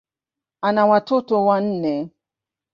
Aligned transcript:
Ana 0.67 0.83
watoto 0.91 1.35
wanne. 1.45 1.93